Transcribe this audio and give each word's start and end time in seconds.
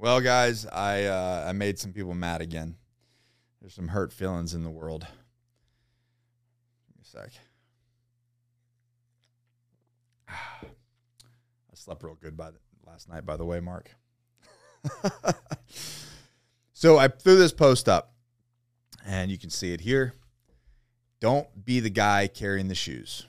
Well, 0.00 0.22
guys, 0.22 0.64
I 0.64 1.04
uh, 1.04 1.44
I 1.46 1.52
made 1.52 1.78
some 1.78 1.92
people 1.92 2.14
mad 2.14 2.40
again. 2.40 2.76
There's 3.60 3.74
some 3.74 3.88
hurt 3.88 4.14
feelings 4.14 4.54
in 4.54 4.64
the 4.64 4.70
world. 4.70 5.02
Give 6.86 6.96
me 6.96 7.02
a 7.02 7.06
sec. 7.06 7.32
I 10.30 11.74
slept 11.74 12.02
real 12.02 12.14
good 12.14 12.34
by 12.34 12.50
the, 12.50 12.56
last 12.86 13.10
night, 13.10 13.26
by 13.26 13.36
the 13.36 13.44
way, 13.44 13.60
Mark. 13.60 13.90
so 16.72 16.96
I 16.96 17.08
threw 17.08 17.36
this 17.36 17.52
post 17.52 17.86
up, 17.86 18.14
and 19.04 19.30
you 19.30 19.36
can 19.36 19.50
see 19.50 19.74
it 19.74 19.82
here. 19.82 20.14
Don't 21.20 21.46
be 21.62 21.78
the 21.78 21.90
guy 21.90 22.26
carrying 22.26 22.68
the 22.68 22.74
shoes. 22.74 23.26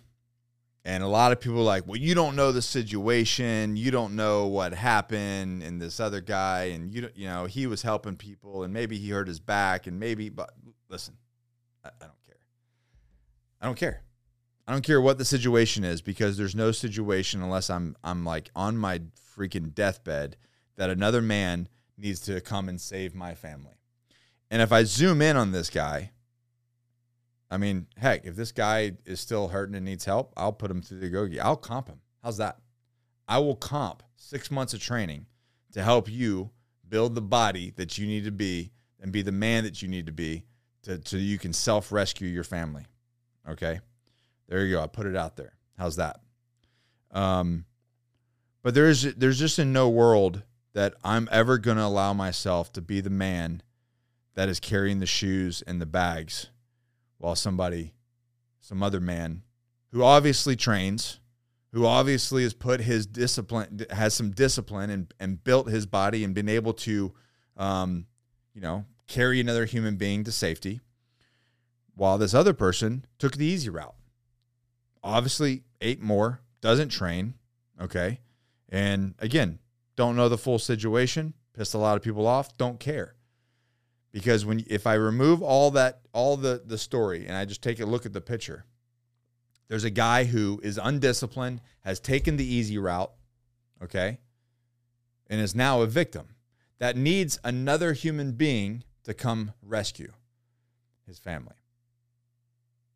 And 0.84 1.04
a 1.04 1.08
lot 1.08 1.32
of 1.32 1.40
people 1.40 1.60
are 1.60 1.64
like, 1.64 1.86
well, 1.86 1.98
you 1.98 2.16
don't 2.16 2.36
know 2.36 2.52
the 2.52 2.62
situation. 2.62 3.76
You 3.76 3.92
don't 3.92 4.16
know 4.16 4.48
what 4.48 4.74
happened. 4.74 5.62
And 5.62 5.80
this 5.80 6.00
other 6.00 6.22
guy, 6.22 6.72
and 6.74 6.92
you, 6.92 7.10
you 7.14 7.28
know, 7.28 7.46
he 7.46 7.68
was 7.68 7.84
helping 7.84 8.16
people, 8.16 8.64
and 8.64 8.74
maybe 8.74 8.98
he 8.98 9.10
hurt 9.10 9.28
his 9.28 9.40
back, 9.40 9.86
and 9.86 10.00
maybe, 10.00 10.30
but 10.30 10.52
listen, 10.90 11.18
I, 11.86 11.90
I 11.90 12.06
don't 12.06 12.24
care. 12.26 12.40
I 13.62 13.66
don't 13.68 13.78
care. 13.78 14.02
I 14.68 14.74
don't 14.74 14.84
care 14.84 15.02
what 15.02 15.18
the 15.18 15.26
situation 15.26 15.84
is 15.84 16.02
because 16.02 16.38
there's 16.38 16.56
no 16.56 16.72
situation 16.72 17.42
unless 17.42 17.70
I'm 17.70 17.96
I'm 18.04 18.24
like 18.24 18.50
on 18.56 18.78
my 18.78 19.02
freaking 19.38 19.74
deathbed 19.74 20.38
that 20.78 20.90
another 20.90 21.22
man 21.22 21.68
needs 21.98 22.20
to 22.22 22.40
come 22.42 22.70
and 22.70 22.80
save 22.80 23.14
my 23.14 23.36
family. 23.36 23.76
And 24.50 24.62
if 24.62 24.72
I 24.72 24.84
zoom 24.84 25.22
in 25.22 25.36
on 25.36 25.52
this 25.52 25.70
guy, 25.70 26.12
I 27.52 27.58
mean, 27.58 27.88
heck, 27.98 28.26
if 28.26 28.38
this 28.38 28.54
guy 28.54 28.94
is 29.06 29.20
still 29.20 29.50
hurting 29.50 29.76
and 29.76 29.84
needs 29.84 30.06
help, 30.06 30.32
I'll 30.38 30.54
put 30.54 30.72
him 30.72 30.82
through 30.82 31.00
the 31.00 31.10
Agoge. 31.10 31.38
I'll 31.38 31.58
comp 31.58 31.90
him. 31.90 32.00
How's 32.24 32.38
that? 32.38 32.58
I 33.28 33.40
will 33.40 33.58
comp 33.58 34.04
six 34.16 34.50
months 34.50 34.74
of 34.74 34.80
training 34.80 35.26
to 35.74 35.84
help 35.84 36.10
you 36.10 36.52
build 36.88 37.14
the 37.14 37.22
body 37.22 37.74
that 37.76 37.98
you 37.98 38.08
need 38.08 38.24
to 38.24 38.32
be 38.32 38.72
and 39.02 39.12
be 39.12 39.22
the 39.22 39.34
man 39.34 39.66
that 39.66 39.82
you 39.82 39.90
need 39.90 40.06
to 40.06 40.14
be 40.14 40.46
to, 40.84 41.02
so 41.04 41.18
you 41.18 41.38
can 41.38 41.52
self 41.52 41.92
rescue 41.92 42.28
your 42.28 42.46
family. 42.46 42.86
Okay. 43.48 43.82
There 44.48 44.66
you 44.66 44.76
go. 44.76 44.84
I 44.84 44.88
put 44.88 45.06
it 45.06 45.16
out 45.16 45.36
there. 45.36 45.54
How's 45.78 45.98
that? 45.98 46.22
Um, 47.12 47.66
but 48.64 48.74
there's 48.74 49.04
there's 49.16 49.40
just 49.40 49.60
in 49.60 49.74
no 49.74 49.90
world 49.90 50.44
that 50.74 50.94
I'm 51.04 51.28
ever 51.32 51.60
to 51.60 51.84
allow 51.84 52.14
myself 52.14 52.72
to 52.74 52.82
be 52.82 53.02
the 53.02 53.10
man 53.10 53.62
that 54.36 54.48
is 54.48 54.62
carrying 54.62 55.00
the 55.00 55.06
shoes 55.06 55.62
and 55.68 55.82
the 55.82 55.86
bags 55.86 56.48
while 57.22 57.36
somebody, 57.36 57.94
some 58.60 58.84
other 58.84 59.00
man 59.00 59.44
who 59.92 60.04
obviously 60.04 60.56
trains, 60.56 61.20
who 61.74 61.86
obviously 61.86 62.44
has 62.44 62.54
put 62.54 62.82
his 62.82 63.06
discipline, 63.06 63.86
has 63.90 64.14
some 64.14 64.32
discipline 64.32 64.90
and, 64.90 65.14
and 65.20 65.44
built 65.44 65.70
his 65.70 65.86
body 65.86 66.24
and 66.24 66.34
been 66.34 66.50
able 66.50 66.74
to, 66.74 67.14
um, 67.58 68.06
you 68.54 68.62
know, 68.62 68.86
carry 69.08 69.40
another 69.40 69.66
human 69.66 69.96
being 69.96 70.24
to 70.24 70.32
safety, 70.32 70.80
while 71.96 72.18
this 72.18 72.34
other 72.34 72.54
person 72.54 73.06
took 73.20 73.38
the 73.38 73.46
easy 73.46 73.70
route 73.70 73.96
obviously 75.04 75.64
ate 75.80 76.02
more, 76.02 76.42
doesn't 76.62 76.90
train, 76.90 77.34
okay? 77.80 78.20
And 78.70 79.16
again, 79.20 79.60
don't 79.96 80.16
know 80.16 80.30
the 80.30 80.38
full 80.38 80.60
situation, 80.60 81.34
pissed 81.54 81.74
a 81.74 81.78
lot 81.78 81.98
of 81.98 82.04
people 82.04 82.28
off, 82.28 82.58
don't 82.58 82.80
care. 82.80 83.16
Because 84.12 84.46
when 84.46 84.64
if 84.68 84.86
I 84.86 84.96
remove 84.96 85.42
all 85.42 85.72
that 85.72 86.02
all 86.14 86.38
the 86.38 86.62
the 86.66 86.78
story 86.78 87.26
and 87.28 87.36
I 87.36 87.46
just 87.46 87.62
take 87.62 87.80
a 87.80 87.86
look 87.86 88.06
at 88.06 88.14
the 88.14 88.22
picture, 88.22 88.66
there's 89.68 89.84
a 89.84 89.90
guy 89.90 90.26
who 90.26 90.60
is 90.64 90.80
undisciplined, 90.82 91.62
has 91.82 92.00
taken 92.00 92.36
the 92.38 92.46
easy 92.46 92.78
route, 92.78 93.12
okay? 93.82 94.20
And 95.30 95.40
is 95.40 95.56
now 95.56 95.82
a 95.82 95.88
victim 95.88 96.36
that 96.80 96.98
needs 96.98 97.40
another 97.44 97.94
human 97.94 98.34
being 98.34 98.84
to 99.04 99.14
come 99.14 99.54
rescue 99.62 100.12
his 101.08 101.20
family 101.20 101.56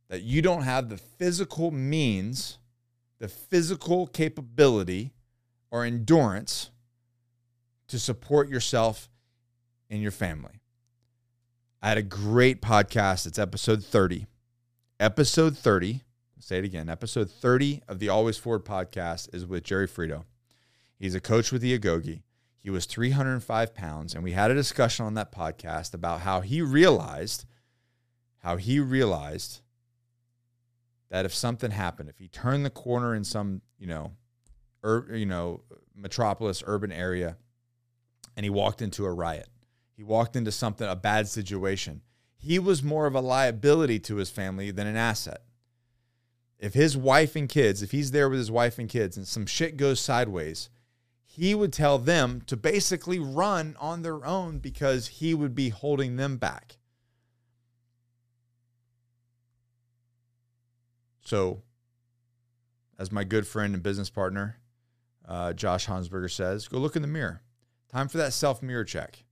that 0.08 0.22
you 0.22 0.42
don't 0.42 0.64
have 0.64 0.90
the 0.90 0.98
physical 0.98 1.72
means, 1.72 2.58
the 3.20 3.28
physical 3.28 4.08
capability 4.08 5.14
or 5.72 5.84
endurance 5.84 6.70
to 7.88 8.00
support 8.00 8.50
yourself 8.50 9.10
and 9.90 10.02
your 10.02 10.12
family. 10.12 10.62
I 11.82 11.90
had 11.90 11.98
a 11.98 12.04
great 12.04 12.62
podcast. 12.62 13.26
It's 13.28 13.40
episode 13.40 13.84
30. 13.84 14.28
Episode 15.00 15.58
30, 15.58 16.02
say 16.40 16.58
it 16.60 16.66
again, 16.66 16.90
episode 16.90 17.30
30 17.30 17.82
of 17.88 18.00
the 18.00 18.10
Always 18.10 18.38
Forward 18.38 18.64
podcast 18.64 19.34
is 19.34 19.46
with 19.46 19.64
Jerry 19.64 19.88
Frito. 19.88 20.24
He's 20.98 21.16
a 21.16 21.20
coach 21.20 21.52
with 21.52 21.62
the 21.62 21.78
Agoge. 21.78 22.22
He 22.60 22.70
was 22.70 22.86
305 22.86 23.76
pounds, 23.76 24.16
and 24.16 24.24
we 24.24 24.32
had 24.32 24.52
a 24.52 24.56
discussion 24.56 25.06
on 25.06 25.14
that 25.16 25.32
podcast 25.34 25.94
about 25.94 26.22
how 26.22 26.42
he 26.42 26.62
realized, 26.62 27.46
how 28.38 28.56
he 28.56 28.80
realized 28.80 29.60
that 31.10 31.26
if 31.26 31.36
something 31.36 31.72
happened, 31.72 32.10
if 32.10 32.18
he 32.18 32.28
turned 32.30 32.66
the 32.66 32.70
corner 32.70 33.14
in 33.14 33.24
some, 33.24 33.62
you 33.78 33.86
know, 33.86 34.14
ur- 34.84 35.14
you 35.14 35.26
know, 35.26 35.62
metropolis 35.94 36.64
urban 36.66 36.92
area 36.92 37.38
and 38.36 38.44
he 38.44 38.50
walked 38.50 38.82
into 38.82 39.06
a 39.06 39.12
riot, 39.14 39.48
he 39.96 40.04
walked 40.04 40.36
into 40.36 40.52
something 40.52 40.88
a 40.88 40.96
bad 40.96 41.28
situation, 41.28 42.02
he 42.38 42.60
was 42.60 42.84
more 42.84 43.08
of 43.08 43.16
a 43.16 43.22
liability 43.22 44.00
to 44.00 44.18
his 44.18 44.30
family 44.30 44.70
than 44.70 44.88
an 44.88 44.98
asset. 44.98 45.42
If 46.60 46.74
his 46.74 46.96
wife 46.96 47.36
and 47.36 47.50
kids, 47.50 47.82
if 47.82 47.92
he's 47.92 48.12
there 48.12 48.30
with 48.30 48.40
his 48.40 48.52
wife 48.52 48.78
and 48.78 48.90
kids 48.90 49.18
and 49.18 49.28
some 49.28 49.46
shit 49.46 49.78
goes 49.78 50.00
sideways, 50.00 50.70
he 51.24 51.54
would 51.54 51.74
tell 51.74 51.98
them 51.98 52.42
to 52.48 52.56
basically 52.56 53.20
run 53.20 53.76
on 53.80 54.04
their 54.04 54.26
own 54.26 54.60
because 54.60 55.08
he 55.08 55.34
would 55.34 55.54
be 55.54 55.70
holding 55.70 56.16
them 56.16 56.38
back. 56.38 56.78
So, 61.26 61.64
as 62.98 63.12
my 63.12 63.24
good 63.24 63.48
friend 63.48 63.74
and 63.74 63.84
business 63.84 64.10
partner, 64.10 64.60
uh, 65.28 65.54
Josh 65.54 65.88
Hansberger 65.88 66.32
says, 66.32 66.68
go 66.68 66.78
look 66.78 66.96
in 66.96 67.02
the 67.02 67.08
mirror. 67.08 67.42
Time 67.92 68.08
for 68.08 68.18
that 68.18 68.32
self 68.32 68.62
mirror 68.62 68.86
check. 68.86 69.25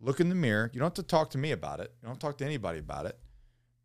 Look 0.00 0.20
in 0.20 0.28
the 0.28 0.34
mirror. 0.34 0.70
You 0.72 0.80
don't 0.80 0.86
have 0.86 0.94
to 0.94 1.02
talk 1.02 1.30
to 1.30 1.38
me 1.38 1.52
about 1.52 1.80
it. 1.80 1.92
You 2.02 2.08
don't 2.08 2.20
talk 2.20 2.38
to 2.38 2.44
anybody 2.44 2.78
about 2.78 3.06
it. 3.06 3.18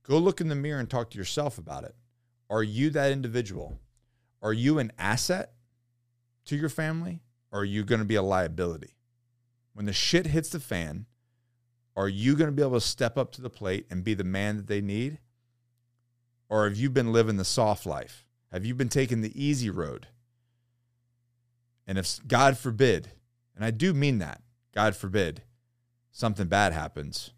Go 0.04 0.18
look 0.18 0.40
in 0.40 0.48
the 0.48 0.56
mirror 0.56 0.80
and 0.80 0.90
talk 0.90 1.10
to 1.10 1.18
yourself 1.18 1.58
about 1.58 1.84
it. 1.84 1.96
Are 2.50 2.64
you 2.64 2.90
that 2.92 3.12
individual? 3.12 3.80
Are 4.42 4.54
you 4.54 4.80
an 4.80 4.92
asset 4.98 5.54
to 6.46 6.56
your 6.56 6.70
family? 6.70 7.22
Or 7.52 7.62
are 7.62 7.66
you 7.66 7.84
going 7.84 8.00
to 8.00 8.06
be 8.06 8.16
a 8.16 8.22
liability? 8.22 8.96
When 9.74 9.86
the 9.86 9.94
shit 9.94 10.28
hits 10.28 10.50
the 10.50 10.60
fan, 10.60 11.06
are 11.96 12.08
you 12.08 12.36
going 12.36 12.50
to 12.50 12.56
be 12.56 12.62
able 12.62 12.74
to 12.74 12.82
step 12.82 13.18
up 13.18 13.32
to 13.34 13.42
the 13.42 13.50
plate 13.50 13.88
and 13.90 14.04
be 14.04 14.14
the 14.14 14.24
man 14.24 14.58
that 14.58 14.68
they 14.68 14.82
need? 14.82 15.20
Or 16.50 16.68
have 16.68 16.78
you 16.78 16.90
been 16.90 17.12
living 17.12 17.38
the 17.38 17.46
soft 17.46 17.86
life? 17.86 18.26
Have 18.52 18.66
you 18.66 18.76
been 18.76 18.90
taking 18.90 19.22
the 19.22 19.44
easy 19.44 19.70
road? 19.70 20.08
And 21.88 21.98
if 21.98 22.20
God 22.28 22.58
forbid, 22.58 23.12
and 23.56 23.66
I 23.66 23.72
do 23.72 23.94
mean 23.94 24.20
that, 24.20 24.42
God 24.74 24.96
forbid, 24.96 25.44
something 26.16 26.48
bad 26.48 26.72
happens, 26.72 27.32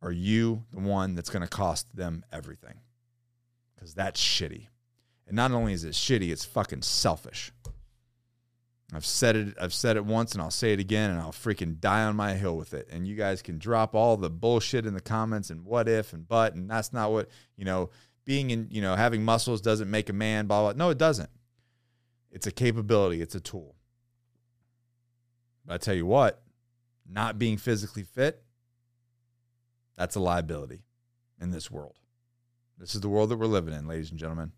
are 0.00 0.12
you 0.12 0.62
the 0.72 0.78
one 0.78 1.16
that's 1.16 1.28
going 1.28 1.42
to 1.42 1.48
cost 1.48 1.94
them 1.96 2.24
everything? 2.32 2.74
Because 3.74 3.92
that's 3.92 4.20
shitty. 4.20 4.68
And 5.26 5.34
not 5.34 5.50
only 5.50 5.72
is 5.72 5.84
it 5.84 5.94
shitty, 5.94 6.30
it's 6.30 6.44
fucking 6.44 6.82
selfish. 6.82 7.52
I've 8.94 9.04
said 9.04 9.36
it. 9.36 9.56
I've 9.60 9.74
said 9.74 9.96
it 9.96 10.04
once, 10.04 10.32
and 10.32 10.42
I'll 10.42 10.50
say 10.50 10.72
it 10.72 10.80
again, 10.80 11.10
and 11.10 11.20
I'll 11.20 11.32
freaking 11.32 11.80
die 11.80 12.04
on 12.04 12.16
my 12.16 12.34
hill 12.34 12.56
with 12.56 12.72
it. 12.72 12.88
And 12.90 13.06
you 13.06 13.14
guys 13.14 13.42
can 13.42 13.58
drop 13.58 13.94
all 13.94 14.16
the 14.16 14.30
bullshit 14.30 14.86
in 14.86 14.94
the 14.94 15.00
comments 15.00 15.50
and 15.50 15.64
what 15.64 15.88
if 15.88 16.12
and 16.12 16.26
but, 16.26 16.54
and 16.54 16.70
that's 16.70 16.92
not 16.92 17.12
what 17.12 17.28
you 17.56 17.64
know. 17.64 17.90
Being 18.24 18.50
in, 18.50 18.68
you 18.70 18.82
know, 18.82 18.94
having 18.94 19.24
muscles 19.24 19.60
doesn't 19.60 19.90
make 19.90 20.08
a 20.08 20.12
man. 20.12 20.46
Blah 20.46 20.72
blah. 20.72 20.84
No, 20.84 20.90
it 20.90 20.98
doesn't. 20.98 21.30
It's 22.30 22.46
a 22.46 22.52
capability. 22.52 23.20
It's 23.20 23.34
a 23.34 23.40
tool. 23.40 23.74
But 25.66 25.74
I 25.74 25.78
tell 25.78 25.94
you 25.94 26.06
what, 26.06 26.42
not 27.10 27.38
being 27.38 27.56
physically 27.56 28.02
fit, 28.02 28.42
that's 29.96 30.16
a 30.16 30.20
liability 30.20 30.84
in 31.40 31.50
this 31.50 31.70
world. 31.70 31.96
This 32.78 32.94
is 32.94 33.00
the 33.00 33.08
world 33.08 33.28
that 33.30 33.36
we're 33.36 33.46
living 33.46 33.74
in, 33.74 33.86
ladies 33.86 34.10
and 34.10 34.18
gentlemen. 34.18 34.52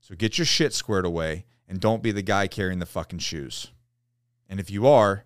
So 0.00 0.14
get 0.14 0.38
your 0.38 0.44
shit 0.46 0.72
squared 0.72 1.04
away 1.04 1.44
and 1.68 1.80
don't 1.80 2.02
be 2.02 2.12
the 2.12 2.22
guy 2.22 2.46
carrying 2.46 2.78
the 2.78 2.86
fucking 2.86 3.18
shoes. 3.18 3.72
And 4.48 4.60
if 4.60 4.70
you 4.70 4.86
are, 4.86 5.24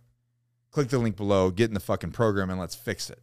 click 0.71 0.89
the 0.89 0.99
link 0.99 1.17
below, 1.17 1.51
get 1.51 1.69
in 1.69 1.75
the 1.75 1.81
fucking 1.81 2.13
program, 2.13 2.51
and 2.51 2.61
let's 2.61 2.75
fix 2.75 3.11
it. 3.11 3.21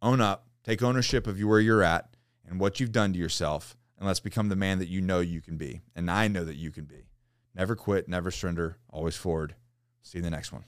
Own 0.00 0.20
up, 0.20 0.46
take 0.64 0.82
ownership 0.82 1.26
of 1.26 1.40
where 1.40 1.60
you're 1.60 1.82
at 1.82 2.16
and 2.48 2.60
what 2.60 2.80
you've 2.80 2.92
done 2.92 3.12
to 3.12 3.18
yourself, 3.18 3.76
and 3.98 4.06
let's 4.06 4.20
become 4.20 4.48
the 4.48 4.56
man 4.56 4.78
that 4.78 4.88
you 4.88 5.00
know 5.00 5.20
you 5.20 5.40
can 5.40 5.56
be. 5.56 5.82
And 5.94 6.10
I 6.10 6.28
know 6.28 6.44
that 6.44 6.56
you 6.56 6.70
can 6.70 6.84
be. 6.84 7.08
Never 7.54 7.76
quit, 7.76 8.08
never 8.08 8.30
surrender, 8.30 8.78
always 8.88 9.16
forward. 9.16 9.54
See 10.02 10.18
you 10.18 10.24
in 10.24 10.30
the 10.30 10.30
next 10.30 10.52
one. 10.52 10.64